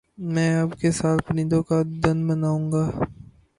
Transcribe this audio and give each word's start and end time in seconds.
میں 0.33 0.51
اب 0.61 0.69
کے 0.79 0.91
سال 0.91 1.17
پرندوں 1.27 1.61
کا 1.63 1.81
دن 2.03 2.25
مناؤں 2.27 2.71
گا 2.71 2.85